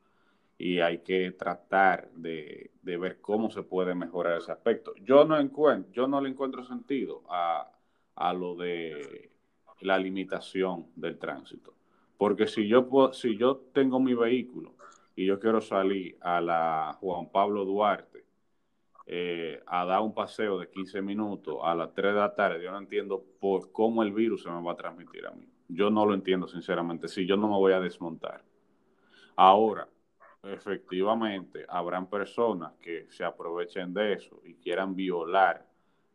y 0.58 0.80
hay 0.80 0.98
que 0.98 1.30
tratar 1.32 2.10
de, 2.12 2.72
ver 2.82 3.18
cómo 3.22 3.50
se 3.50 3.62
puede 3.62 3.94
mejorar 3.94 4.36
ese 4.36 4.52
aspecto. 4.52 4.92
Yo 5.02 5.24
no 5.24 5.38
encuentro, 5.40 5.90
yo 5.94 6.06
no 6.06 6.20
le 6.20 6.28
encuentro 6.28 6.62
sentido 6.62 7.22
a, 7.30 7.70
lo 8.34 8.54
de 8.54 9.30
la 9.80 9.98
limitación 9.98 10.88
del 10.94 11.18
tránsito. 11.18 11.72
Porque 12.18 12.46
si 12.46 12.68
yo, 12.68 13.12
si 13.14 13.36
yo 13.38 13.56
tengo 13.72 13.98
mi 13.98 14.12
vehículo 14.12 14.75
y 15.16 15.26
yo 15.26 15.40
quiero 15.40 15.61
salir 15.61 16.16
a 16.20 16.40
la 16.40 16.96
Juan 17.00 17.30
Pablo 17.30 17.64
Duarte 17.64 18.25
eh, 19.06 19.61
a 19.66 19.85
dar 19.85 20.02
un 20.02 20.14
paseo 20.14 20.58
de 20.58 20.68
15 20.68 21.02
minutos 21.02 21.58
a 21.62 21.75
las 21.75 21.92
3 21.94 22.14
de 22.14 22.20
la 22.20 22.35
tarde, 22.35 22.62
yo 22.62 22.70
no 22.70 22.78
entiendo 22.78 23.25
por 23.40 23.73
cómo 23.73 24.02
el 24.02 24.12
virus 24.12 24.42
se 24.42 24.50
me 24.50 24.62
va 24.62 24.73
a 24.73 24.76
transmitir 24.76 25.26
a 25.26 25.30
mí. 25.32 25.49
Yo 25.68 25.90
no 25.90 26.06
lo 26.06 26.14
entiendo, 26.14 26.46
sinceramente, 26.46 27.08
si 27.08 27.26
yo 27.26 27.37
no 27.37 27.49
me 27.49 27.56
voy 27.56 27.73
a 27.73 27.80
desmontar. 27.80 28.44
Ahora, 29.35 29.88
efectivamente 30.42 31.64
habrán 31.68 32.08
personas 32.08 32.73
que 32.80 33.06
se 33.11 33.25
aprovechen 33.25 33.92
de 33.92 34.14
eso 34.14 34.40
y 34.44 34.54
quieran 34.54 34.94
violar 34.94 35.66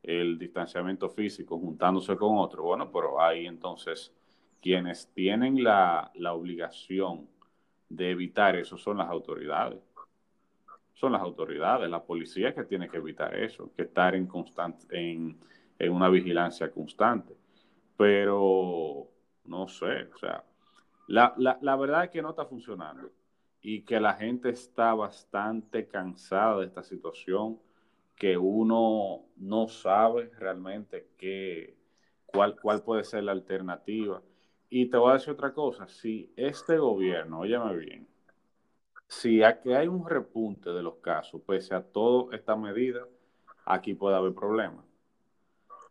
el 0.04 0.38
distanciamiento 0.38 1.10
físico 1.10 1.60
juntándose 1.60 2.16
con 2.16 2.38
otro, 2.38 2.64
bueno, 2.64 2.92
pero 2.92 3.22
ahí 3.22 3.46
entonces 3.46 4.14
quienes 4.62 5.12
tienen 5.14 5.64
la, 5.64 6.12
obligación 6.32 7.28
de 7.96 8.12
evitar 8.12 8.56
eso 8.56 8.78
son 8.78 8.98
las 8.98 9.10
autoridades. 9.10 9.80
Son 10.94 11.12
las 11.12 11.22
autoridades, 11.22 11.90
la 11.90 12.04
policía 12.04 12.54
que 12.54 12.64
tiene 12.64 12.88
que 12.90 12.98
evitar 12.98 13.36
eso, 13.36 13.72
que 13.76 13.84
estar 13.84 14.16
en, 14.16 14.28
constante, 14.28 14.86
en, 14.92 15.40
en 15.80 15.92
una 15.92 16.10
vigilancia 16.10 16.72
constante. 16.72 17.36
Pero 17.98 19.10
no 19.46 19.68
sé, 19.68 20.10
o 20.14 20.18
sea, 20.18 20.44
la, 21.08 21.34
la, 21.38 21.58
la 21.62 21.76
verdad 21.76 22.06
es 22.06 22.10
que 22.12 22.22
no 22.22 22.30
está 22.30 22.46
funcionando 22.46 23.12
y 23.62 23.82
que 23.82 24.00
la 24.00 24.14
gente 24.14 24.50
está 24.50 24.94
bastante 24.94 25.88
cansada 25.88 26.60
de 26.60 26.68
esta 26.68 26.84
situación, 26.84 27.60
que 28.16 28.38
uno 28.38 29.26
no 29.38 29.68
sabe 29.68 30.32
realmente 30.38 31.10
qué, 31.18 31.76
cuál, 32.26 32.60
cuál 32.60 32.84
puede 32.84 33.04
ser 33.04 33.24
la 33.24 33.32
alternativa. 33.32 34.22
Y 34.74 34.86
te 34.86 34.96
voy 34.96 35.10
a 35.10 35.14
decir 35.16 35.32
otra 35.32 35.54
cosa, 35.54 35.86
si 35.90 36.32
este 36.38 36.78
gobierno, 36.78 37.40
óyeme 37.40 37.76
bien, 37.76 38.08
si 39.06 39.44
aquí 39.44 39.74
hay 39.74 39.90
un 39.90 40.08
repunte 40.08 40.70
de 40.70 40.82
los 40.82 40.96
casos, 41.00 41.42
pese 41.46 41.76
a 41.76 41.84
toda 41.84 42.34
esta 42.34 42.56
medida, 42.56 43.06
aquí 43.66 43.96
puede 43.96 44.16
haber 44.16 44.34
problemas. 44.34 44.86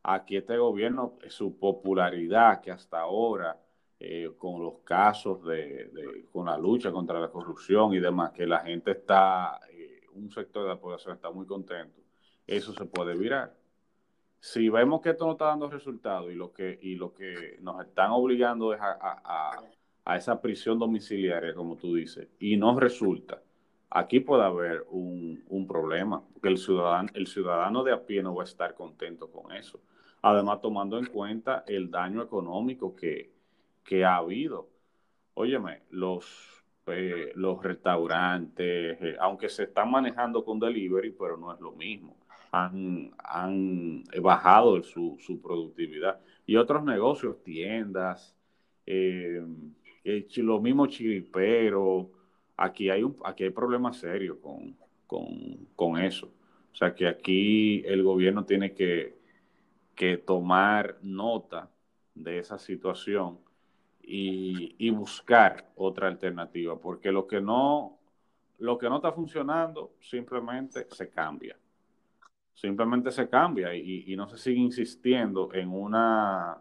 Aquí 0.03 0.39
este 0.39 0.57
gobierno, 0.57 1.19
su 1.29 1.59
popularidad 1.59 2.63
que 2.63 2.71
hasta 2.71 3.01
ahora 3.01 3.61
eh, 3.99 4.31
con 4.39 4.63
los 4.65 4.79
casos 4.79 5.45
de, 5.45 6.27
con 6.33 6.47
la 6.47 6.57
lucha 6.57 6.91
contra 6.91 7.21
la 7.21 7.31
corrupción 7.31 7.93
y 7.93 8.01
demás, 8.01 8.31
que 8.31 8.47
la 8.47 8.61
gente 8.61 8.93
está, 8.93 9.61
eh, 9.71 10.07
un 10.15 10.31
sector 10.31 10.63
de 10.63 10.71
la 10.71 10.81
población 10.81 11.17
está 11.17 11.31
muy 11.31 11.45
contento, 11.45 12.01
eso 12.47 12.73
se 12.73 12.87
puede 12.87 13.15
virar. 13.15 13.60
Si 14.41 14.69
vemos 14.71 15.03
que 15.03 15.11
esto 15.11 15.27
no 15.27 15.33
está 15.33 15.47
dando 15.47 15.69
resultados 15.69 16.33
y 16.33 16.35
lo 16.35 16.53
que, 16.53 16.79
y 16.81 16.95
lo 16.95 17.13
que 17.13 17.59
nos 17.61 17.85
están 17.85 18.11
obligando 18.11 18.73
es 18.73 18.81
a, 18.81 19.63
a, 20.05 20.17
esa 20.17 20.41
prisión 20.41 20.79
domiciliaria, 20.79 21.55
como 21.55 21.77
tú 21.77 21.95
dices, 21.95 22.27
y 22.41 22.57
no 22.57 22.79
resulta, 22.81 23.43
aquí 23.91 24.21
puede 24.21 24.43
haber 24.43 24.85
un, 24.91 25.45
un, 25.49 25.67
problema, 25.69 26.23
porque 26.33 26.49
el 26.49 26.59
ciudadano, 26.59 27.09
el 27.15 27.27
ciudadano 27.27 27.85
de 27.85 27.93
a 27.93 28.05
pie 28.07 28.23
no 28.23 28.35
va 28.35 28.43
a 28.43 28.47
estar 28.47 28.75
contento 28.75 29.31
con 29.31 29.53
eso. 29.53 29.81
Además, 30.23 30.61
tomando 30.61 30.99
en 30.99 31.07
cuenta 31.07 31.65
el 31.67 31.91
daño 31.91 32.23
económico 32.23 32.97
que, 32.97 33.33
que 33.85 34.05
ha 34.05 34.17
habido. 34.17 34.69
Óyeme, 35.35 35.83
los, 35.91 36.65
eh, 36.87 37.33
los 37.35 37.63
restaurantes, 37.63 39.01
eh, 39.01 39.17
aunque 39.21 39.49
se 39.49 39.65
están 39.65 39.91
manejando 39.91 40.45
con 40.45 40.59
delivery, 40.59 41.13
pero 41.13 41.37
no 41.37 41.53
es 41.55 41.61
lo 41.61 41.73
mismo. 41.73 42.17
Han, 42.53 43.13
han 43.19 44.05
bajado 44.21 44.83
su, 44.83 45.17
su, 45.21 45.41
productividad. 45.41 46.21
Y 46.47 46.57
otros 46.57 46.83
negocios, 46.85 47.43
tiendas, 47.45 48.35
eh, 48.87 49.41
lo 50.37 50.61
mismo 50.61 50.87
chiripero, 50.87 52.11
aquí 52.57 52.91
hay, 52.91 53.03
un, 53.03 53.17
aquí 53.25 53.45
hay 53.45 53.51
problemas 53.51 53.99
serios 53.99 54.39
con, 54.39 54.77
con, 55.07 55.69
con 55.77 55.99
eso. 55.99 56.33
O 56.73 56.77
sea 56.77 56.95
que 56.95 57.07
aquí 57.07 57.83
el 57.87 58.03
gobierno 58.03 58.45
tiene 58.45 58.75
que, 58.75 59.17
que 59.95 60.17
tomar 60.17 60.99
nota 61.03 61.71
de 62.15 62.39
esa 62.39 62.59
situación 62.59 63.39
y, 64.03 64.91
buscar 64.91 65.71
otra 65.77 66.09
alternativa, 66.09 66.79
porque 66.79 67.13
lo 67.13 67.27
que 67.27 67.41
no 67.41 67.99
lo 68.59 68.77
que 68.77 68.89
no 68.89 68.97
está 68.97 69.13
funcionando 69.13 69.95
simplemente 70.01 70.87
se 70.91 71.11
cambia. 71.11 71.57
Simplemente 72.55 73.11
se 73.11 73.29
cambia 73.29 73.75
y, 73.75 74.15
no 74.17 74.29
se 74.29 74.37
sigue 74.37 74.61
insistiendo 74.61 75.53
en 75.53 75.71
una, 75.71 76.59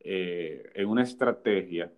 eh, 0.00 0.70
en 0.74 0.88
una 0.88 1.02
estrategia 1.02 1.90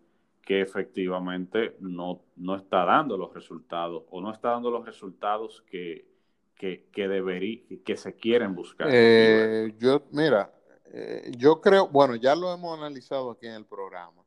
que 0.43 0.61
efectivamente 0.61 1.77
no, 1.81 2.23
no, 2.37 2.57
está 2.57 2.85
dando 2.85 3.17
los 3.17 3.33
resultados 3.35 4.05
o 4.11 4.21
no 4.21 4.33
está 4.33 4.51
dando 4.51 4.71
los 4.71 4.85
resultados 4.85 5.63
que, 5.63 6.07
que, 6.55 6.89
que, 6.93 7.09
debería, 7.09 7.63
que 7.85 7.97
se 7.97 8.15
quieren 8.15 8.55
buscar. 8.55 8.89
Eh, 8.91 9.75
yo, 9.79 10.03
mira, 10.11 10.53
eh, 10.93 11.33
yo 11.37 11.61
creo, 11.61 11.89
bueno, 11.89 12.17
ya 12.17 12.37
lo 12.37 12.53
hemos 12.53 12.79
analizado 12.79 13.31
aquí 13.33 13.47
en 13.47 13.55
el 13.55 13.65
programa. 13.65 14.23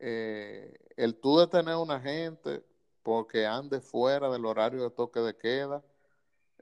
El 0.00 1.14
tú 1.20 1.38
de 1.38 1.46
tener 1.46 1.76
una 1.76 2.00
gente 2.00 2.64
porque 3.02 3.46
ande 3.46 3.80
fuera 3.80 4.30
del 4.30 4.44
horario 4.44 4.82
de 4.82 4.90
toque 4.90 5.20
de 5.20 5.36
queda, 5.36 5.82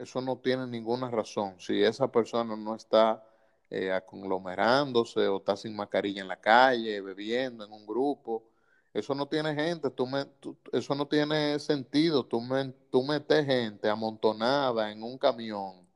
eso 0.00 0.20
no 0.20 0.38
tiene 0.38 0.66
ninguna 0.66 1.10
razón. 1.10 1.56
Si 1.58 1.82
esa 1.82 2.10
persona 2.10 2.56
no 2.56 2.74
está 2.74 3.22
eh, 3.70 4.00
conglomerándose 4.06 5.28
o 5.28 5.38
está 5.38 5.56
sin 5.56 5.76
mascarilla 5.76 6.22
en 6.22 6.28
la 6.28 6.40
calle, 6.40 7.00
bebiendo 7.00 7.64
en 7.64 7.72
un 7.72 7.86
grupo, 7.86 8.44
Eso 8.92 9.14
no 9.14 9.26
tiene 9.28 9.54
gente, 9.54 9.90
tú 9.90 10.06
me, 10.06 10.26
eso 10.72 10.94
no 10.96 11.06
tiene 11.06 11.58
sentido. 11.60 12.24
Tú, 12.26 12.40
me, 12.40 12.72
tú 12.90 13.02
metes 13.04 13.46
gente 13.46 13.88
amontonada 13.88 14.90
en 14.90 15.02
un 15.02 15.16
camión 15.18 15.86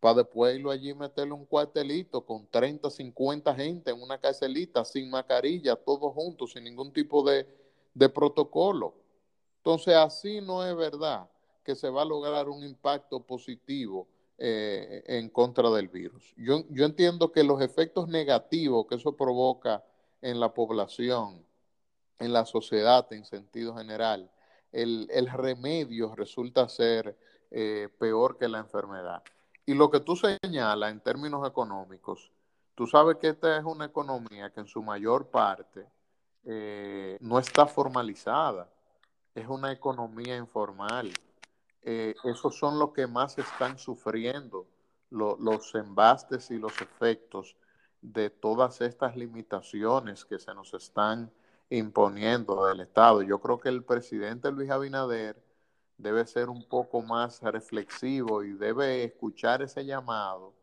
para 0.00 0.16
después 0.16 0.56
irlo 0.56 0.70
allí 0.70 0.90
y 0.90 0.94
meterle 0.94 1.34
un 1.34 1.46
cuartelito 1.46 2.24
con 2.24 2.46
30, 2.50 2.90
50 2.90 3.54
gente 3.54 3.90
en 3.90 4.00
una 4.02 4.18
carcelita 4.18 4.84
sin 4.84 5.10
mascarilla, 5.10 5.76
todos 5.76 6.14
juntos, 6.14 6.52
sin 6.52 6.64
ningún 6.64 6.92
tipo 6.92 7.22
de, 7.24 7.46
de 7.94 8.08
protocolo. 8.08 8.94
Entonces, 9.58 9.94
así 9.96 10.40
no 10.40 10.64
es 10.66 10.74
verdad 10.76 11.28
que 11.64 11.74
se 11.74 11.90
va 11.90 12.02
a 12.02 12.06
lograr 12.06 12.48
un 12.48 12.64
impacto 12.64 13.20
positivo 13.20 14.08
eh, 14.38 15.02
en 15.06 15.28
contra 15.28 15.68
del 15.70 15.88
virus. 15.88 16.32
Yo, 16.36 16.64
yo 16.70 16.84
entiendo 16.84 17.30
que 17.30 17.44
los 17.44 17.60
efectos 17.60 18.08
negativos 18.08 18.86
que 18.86 18.94
eso 18.94 19.16
provoca 19.16 19.84
en 20.22 20.40
la 20.40 20.54
población, 20.54 21.44
en 22.18 22.32
la 22.32 22.46
sociedad 22.46 23.10
en 23.12 23.24
sentido 23.24 23.76
general, 23.76 24.30
el, 24.72 25.28
remedio 25.30 26.14
resulta 26.14 26.68
ser 26.68 27.16
eh, 27.50 27.88
peor 27.98 28.38
que 28.38 28.48
la 28.48 28.58
enfermedad. 28.58 29.22
Y 29.66 29.74
lo 29.74 29.90
que 29.90 30.00
tú 30.00 30.16
señalas 30.16 30.92
en 30.92 31.00
términos 31.00 31.46
económicos, 31.46 32.30
tú 32.74 32.86
sabes 32.86 33.16
que 33.16 33.28
esta 33.28 33.56
es 33.56 33.64
una 33.64 33.86
economía 33.86 34.50
que 34.50 34.60
en 34.60 34.66
su 34.66 34.82
mayor 34.82 35.28
parte 35.28 35.86
eh, 36.44 37.18
no 37.20 37.38
está 37.38 37.66
formalizada, 37.66 38.68
es 39.34 39.46
una 39.48 39.72
economía 39.72 40.36
informal. 40.36 41.12
Eh, 41.82 42.14
esos 42.24 42.56
son 42.56 42.78
los 42.78 42.92
que 42.92 43.06
más 43.06 43.38
están 43.38 43.78
sufriendo 43.78 44.66
los 45.10 45.74
embastes 45.74 46.50
y 46.50 46.58
los 46.58 46.80
efectos 46.80 47.56
de 48.00 48.30
todas 48.30 48.80
estas 48.80 49.16
limitaciones 49.16 50.24
que 50.24 50.38
se 50.38 50.54
nos 50.54 50.72
están 50.74 51.32
imponiendo 51.68 52.64
del 52.66 52.80
Estado. 52.80 53.22
Yo 53.22 53.40
creo 53.40 53.58
que 53.58 53.68
el 53.70 53.84
presidente 53.84 54.50
Luis 54.52 54.70
Abinader 54.70 55.42
debe 55.98 56.26
ser 56.26 56.48
un 56.48 56.66
poco 56.68 57.02
más 57.02 57.42
reflexivo 57.42 58.42
y 58.44 58.52
debe 58.52 59.04
escuchar 59.04 59.62
ese 59.62 59.84
llamado 59.84 60.54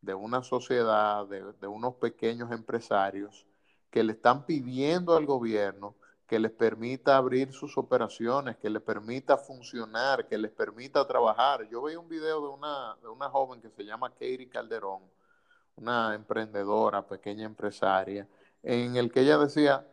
de 0.00 0.14
una 0.14 0.42
sociedad, 0.42 1.26
de, 1.26 1.52
de 1.54 1.66
unos 1.66 1.94
pequeños 1.96 2.52
empresarios 2.52 3.46
que 3.90 4.04
le 4.04 4.12
están 4.12 4.46
pidiendo 4.46 5.16
al 5.16 5.26
gobierno 5.26 5.96
que 6.26 6.38
les 6.38 6.50
permita 6.50 7.16
abrir 7.16 7.52
sus 7.52 7.78
operaciones, 7.78 8.56
que 8.56 8.68
les 8.68 8.82
permita 8.82 9.36
funcionar, 9.36 10.26
que 10.26 10.36
les 10.36 10.50
permita 10.50 11.06
trabajar. 11.06 11.68
Yo 11.68 11.84
vi 11.84 11.94
un 11.94 12.08
video 12.08 12.40
de 12.42 12.48
una, 12.48 12.96
de 13.00 13.08
una 13.08 13.28
joven 13.28 13.60
que 13.60 13.70
se 13.70 13.84
llama 13.84 14.10
Katie 14.10 14.48
Calderón, 14.48 15.02
una 15.76 16.14
emprendedora, 16.14 17.06
pequeña 17.06 17.46
empresaria, 17.46 18.28
en 18.62 18.96
el 18.96 19.12
que 19.12 19.20
ella 19.20 19.38
decía, 19.38 19.86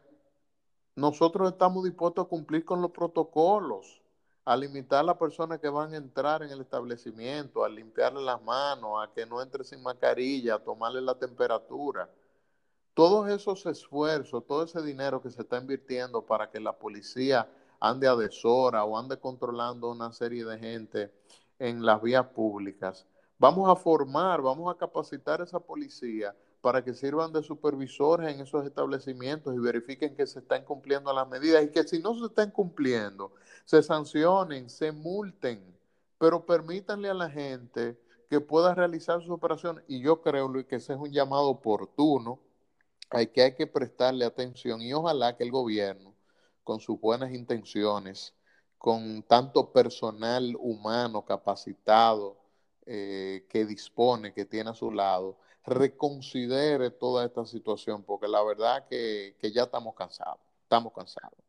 nosotros 0.96 1.52
estamos 1.52 1.84
dispuestos 1.84 2.26
a 2.26 2.30
cumplir 2.30 2.66
con 2.66 2.82
los 2.82 2.92
protocolos, 2.92 4.02
a 4.46 4.58
limitar 4.58 5.00
a 5.00 5.04
las 5.04 5.18
personas 5.18 5.60
que 5.60 5.70
van 5.70 5.94
a 5.94 5.98
entrar 5.98 6.44
en 6.44 6.50
el 6.50 6.62
establecimiento, 6.62 7.64
a 7.64 7.70
limpiarle 7.70 8.22
las 8.22 8.42
manos, 8.42 9.04
a 9.04 9.12
que 9.14 9.26
no 9.26 9.42
entre 9.42 9.64
sin 9.64 9.82
mascarilla, 9.82 10.56
a 10.56 10.60
tomarle 10.60 11.02
la 11.02 11.16
temperatura. 11.18 12.10
Todos 12.94 13.30
esos 13.30 13.66
esfuerzos, 13.66 14.46
todo 14.46 14.64
ese 14.64 14.82
dinero 14.82 15.22
que 15.22 15.32
se 15.32 15.42
está 15.42 15.58
invirtiendo 15.58 16.26
para 16.26 16.52
que 16.52 16.60
la 16.60 16.78
policía 16.78 17.50
ande 17.80 18.08
a 18.08 18.16
deshora 18.16 18.84
o 18.84 18.98
ande 18.98 19.18
controlando 19.20 19.90
una 19.92 20.12
serie 20.12 20.46
de 20.46 20.60
gente 20.60 21.12
en 21.58 21.84
las 21.86 22.02
vías 22.02 22.28
públicas, 22.28 23.08
vamos 23.40 23.70
a 23.70 23.76
formar, 23.76 24.42
vamos 24.42 24.74
a 24.74 24.78
capacitar 24.78 25.42
a 25.42 25.46
esa 25.46 25.60
policía 25.60 26.36
para 26.62 26.84
que 26.84 26.94
sirvan 26.94 27.34
de 27.34 27.44
supervisores 27.44 28.34
en 28.34 28.40
esos 28.40 28.66
establecimientos 28.66 29.54
y 29.54 29.60
verifiquen 29.60 30.16
que 30.16 30.26
se 30.26 30.40
están 30.40 30.64
cumpliendo 30.64 31.12
las 31.12 31.28
medidas 31.28 31.64
y 31.64 31.70
que 31.70 31.84
si 31.84 32.00
no 32.00 32.14
se 32.18 32.28
están 32.28 32.52
cumpliendo, 32.52 33.34
se 33.66 33.84
sancionen, 33.84 34.70
se 34.70 34.92
multen, 34.92 35.62
pero 36.18 36.46
permítanle 36.46 37.10
a 37.10 37.14
la 37.14 37.30
gente 37.30 38.00
que 38.30 38.40
pueda 38.40 38.74
realizar 38.74 39.20
sus 39.22 39.32
operaciones. 39.32 39.84
Y 39.88 40.00
yo 40.00 40.22
creo, 40.22 40.48
Luis, 40.48 40.66
que 40.66 40.78
ese 40.78 40.94
es 40.94 41.00
un 41.00 41.12
llamado 41.12 41.50
oportuno, 41.50 42.40
hay 43.10 43.28
que 43.28 43.44
hay 43.44 43.56
que 43.56 43.68
prestarle 43.68 44.26
atención 44.26 44.82
y 44.82 44.94
ojalá 44.94 45.36
que 45.38 45.44
el 45.44 45.52
gobierno, 45.52 46.16
con 46.64 46.80
sus 46.80 47.00
buenas 47.00 47.32
intenciones, 47.34 48.34
con 48.78 49.24
tanto 49.24 49.72
personal 49.72 50.56
humano 50.60 51.26
capacitado 51.26 52.38
eh, 52.86 53.46
que 53.50 53.66
dispone, 53.66 54.34
que 54.34 54.46
tiene 54.46 54.72
a 54.72 54.74
su 54.74 54.92
lado, 54.92 55.38
reconsidere 55.66 56.92
toda 56.92 57.26
esta 57.26 57.46
situación, 57.46 58.04
porque 58.04 58.28
la 58.28 58.44
verdad 58.44 58.86
que, 58.88 59.36
que 59.40 59.52
ya 59.52 59.64
estamos 59.64 59.96
cansados, 59.96 60.40
estamos 60.64 60.92
cansados. 60.94 61.40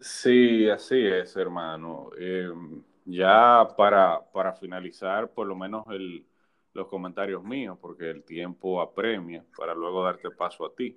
Sí, 0.00 0.68
así 0.68 0.96
es, 1.06 1.36
hermano. 1.36 2.10
Em, 2.18 2.82
ya 3.04 3.66
para, 3.76 4.20
para, 4.32 4.54
finalizar, 4.54 5.30
por 5.32 5.46
lo 5.46 5.54
menos 5.54 5.84
el, 5.90 6.26
los 6.74 6.88
comentarios 6.88 7.42
míos, 7.44 7.78
porque 7.80 8.10
el 8.10 8.22
tiempo 8.24 8.80
apremia 8.80 9.44
para 9.56 9.74
luego 9.74 10.04
darte 10.04 10.30
paso 10.30 10.66
a 10.66 10.74
ti. 10.74 10.96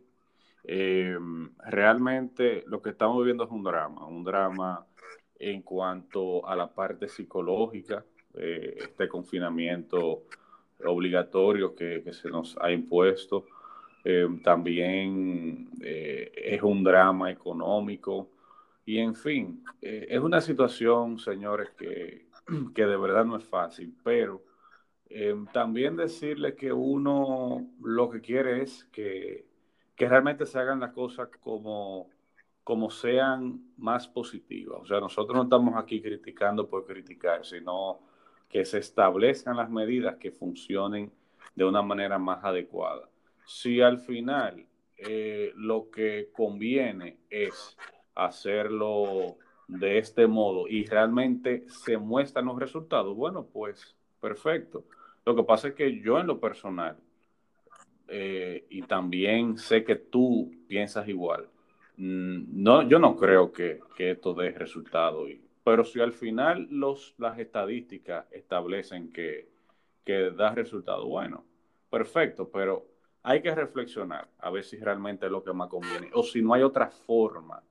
Em, 0.63 1.49
realmente 1.65 2.63
lo 2.67 2.81
que 2.81 2.91
estamos 2.91 3.17
viviendo 3.17 3.43
es 3.43 3.51
un 3.51 3.63
drama, 3.63 4.05
un 4.07 4.23
drama 4.23 4.85
en 5.37 5.61
cuanto 5.61 6.47
a 6.47 6.55
la 6.55 6.73
parte 6.73 7.07
psicológica, 7.07 8.05
eh, 8.35 8.75
este 8.77 9.07
confinamiento 9.07 10.23
obligatorio 10.85 11.75
que, 11.75 12.03
se 12.13 12.29
nos 12.29 12.57
ha 12.59 12.71
impuesto. 12.71 13.45
Eh, 14.05 14.27
también 14.43 15.69
eh, 15.81 16.31
es 16.35 16.61
un 16.61 16.83
drama 16.83 17.31
económico 17.31 18.29
y 18.85 18.99
en 18.99 19.15
fin, 19.15 19.63
eh, 19.81 20.07
es 20.09 20.19
una 20.19 20.41
situación, 20.41 21.17
señores, 21.17 21.69
que, 21.77 22.27
que, 22.75 22.85
de 22.85 22.97
verdad 22.97 23.23
no 23.25 23.37
es 23.37 23.45
fácil, 23.45 23.95
pero 24.03 24.41
también 25.51 25.95
decirle 25.95 26.55
que 26.55 26.73
uno 26.73 27.67
lo 27.81 28.09
que 28.09 28.21
quiere 28.21 28.63
es 28.63 28.85
que, 28.85 29.45
que 29.95 30.09
realmente 30.09 30.45
se 30.45 30.57
hagan 30.59 30.79
las 30.79 30.91
cosas 30.91 31.29
como, 31.39 32.09
como 32.63 32.89
sean 32.89 33.73
más 33.77 34.07
positivas. 34.07 34.79
O 34.81 34.85
sea, 34.85 34.99
nosotros 34.99 35.35
no 35.35 35.43
estamos 35.43 35.75
aquí 35.77 36.01
criticando 36.01 36.67
por 36.67 36.85
criticar, 36.85 37.45
sino 37.45 37.99
que 38.49 38.65
se 38.65 38.79
establezcan 38.79 39.57
las 39.57 39.69
medidas 39.69 40.17
que 40.17 40.31
funcionen 40.31 41.11
de 41.55 41.65
una 41.65 41.81
manera 41.81 42.17
más 42.17 42.43
adecuada. 42.43 43.09
Si 43.45 43.81
al 43.81 43.99
final 43.99 44.65
eh, 44.97 45.51
lo 45.55 45.89
que 45.91 46.29
conviene 46.31 47.17
es 47.29 47.77
hacerlo 48.15 49.37
de 49.67 49.97
este 49.97 50.27
modo 50.27 50.67
y 50.67 50.85
realmente 50.85 51.65
se 51.67 51.97
muestran 51.97 52.45
los 52.45 52.59
resultados, 52.59 53.15
bueno, 53.15 53.45
pues 53.51 53.95
perfecto. 54.19 54.85
Lo 55.25 55.35
que 55.35 55.43
pasa 55.43 55.69
es 55.69 55.73
que 55.75 55.99
yo 56.01 56.19
en 56.19 56.27
lo 56.27 56.39
personal, 56.39 56.97
eh, 58.07 58.65
y 58.69 58.81
también 58.83 59.57
sé 59.57 59.83
que 59.83 59.95
tú 59.95 60.51
piensas 60.67 61.07
igual, 61.07 61.47
mm, 61.97 62.63
no, 62.63 62.81
yo 62.83 62.99
no 62.99 63.15
creo 63.15 63.51
que, 63.51 63.79
que 63.95 64.11
esto 64.11 64.33
dé 64.33 64.51
resultado 64.51 65.29
y 65.29 65.43
pero 65.63 65.85
si 65.85 65.99
al 66.01 66.11
final 66.11 66.67
los, 66.69 67.15
las 67.17 67.39
estadísticas 67.39 68.25
establecen 68.31 69.11
que, 69.11 69.49
que 70.03 70.31
da 70.31 70.53
resultado 70.53 71.07
bueno, 71.07 71.45
perfecto, 71.89 72.49
pero 72.51 72.85
hay 73.23 73.41
que 73.41 73.55
reflexionar 73.55 74.27
a 74.39 74.49
ver 74.49 74.63
si 74.63 74.77
realmente 74.77 75.27
es 75.27 75.31
lo 75.31 75.43
que 75.43 75.53
más 75.53 75.69
conviene 75.69 76.09
o 76.13 76.23
si 76.23 76.41
no 76.41 76.53
hay 76.53 76.63
otra 76.63 76.89
forma 76.89 77.63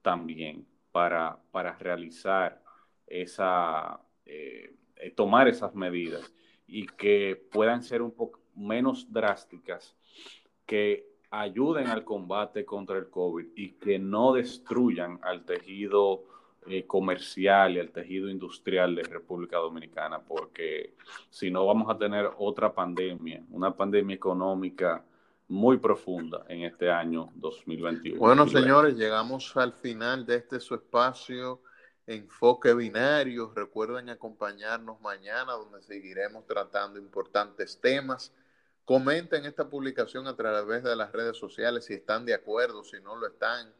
también 0.00 0.66
para, 0.90 1.38
para 1.50 1.76
realizar 1.76 2.62
esa, 3.06 4.00
eh, 4.24 4.74
tomar 5.14 5.48
esas 5.48 5.74
medidas 5.74 6.32
y 6.72 6.86
que 6.86 7.38
puedan 7.52 7.82
ser 7.82 8.00
un 8.00 8.12
poco 8.12 8.40
menos 8.56 9.12
drásticas, 9.12 9.94
que 10.64 11.06
ayuden 11.30 11.88
al 11.88 12.02
combate 12.02 12.64
contra 12.64 12.96
el 12.96 13.10
COVID 13.10 13.46
y 13.54 13.72
que 13.72 13.98
no 13.98 14.32
destruyan 14.32 15.18
al 15.22 15.44
tejido 15.44 16.24
eh, 16.66 16.86
comercial 16.86 17.76
y 17.76 17.80
al 17.80 17.90
tejido 17.90 18.30
industrial 18.30 18.94
de 18.94 19.02
República 19.02 19.58
Dominicana, 19.58 20.20
porque 20.20 20.94
si 21.28 21.50
no 21.50 21.66
vamos 21.66 21.90
a 21.90 21.98
tener 21.98 22.30
otra 22.38 22.72
pandemia, 22.72 23.42
una 23.50 23.76
pandemia 23.76 24.16
económica 24.16 25.04
muy 25.48 25.76
profunda 25.76 26.46
en 26.48 26.62
este 26.62 26.90
año 26.90 27.28
2021. 27.34 28.18
Bueno, 28.18 28.48
señores, 28.48 28.96
llegamos 28.96 29.54
al 29.58 29.74
final 29.74 30.24
de 30.24 30.36
este 30.36 30.58
su 30.58 30.74
espacio 30.74 31.60
Enfoque 32.06 32.74
Binario. 32.74 33.52
Recuerden 33.54 34.08
acompañarnos 34.08 35.00
mañana 35.00 35.52
donde 35.52 35.82
seguiremos 35.82 36.46
tratando 36.46 36.98
importantes 36.98 37.80
temas. 37.80 38.32
Comenten 38.84 39.44
esta 39.44 39.68
publicación 39.68 40.26
a 40.26 40.36
través 40.36 40.82
de 40.82 40.96
las 40.96 41.12
redes 41.12 41.36
sociales 41.36 41.84
si 41.84 41.94
están 41.94 42.24
de 42.26 42.34
acuerdo, 42.34 42.84
si 42.84 43.00
no 43.00 43.16
lo 43.16 43.26
están, 43.26 43.72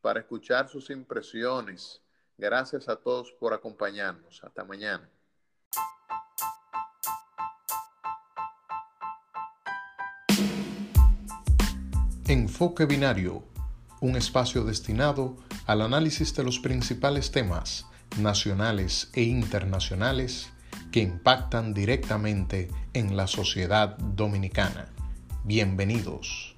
para 0.00 0.20
escuchar 0.20 0.68
sus 0.68 0.90
impresiones 0.90 2.02
Gracias 2.40 2.88
a 2.88 2.96
todos 2.96 3.32
por 3.32 3.52
acompañarnos. 3.52 4.42
Hasta 4.42 4.64
mañana. 4.64 5.06
Enfoque 12.26 12.86
Binario 12.86 13.44
un 14.00 14.16
espacio 14.16 14.64
destinado 14.64 15.36
al 15.66 15.82
análisis 15.82 16.34
de 16.34 16.44
los 16.44 16.58
principales 16.58 17.30
temas 17.30 17.86
nacionales 18.18 19.10
e 19.12 19.22
internacionales 19.22 20.50
que 20.90 21.00
impactan 21.00 21.74
directamente 21.74 22.68
en 22.92 23.16
la 23.16 23.26
sociedad 23.26 23.96
dominicana. 23.98 24.88
Bienvenidos. 25.44 26.49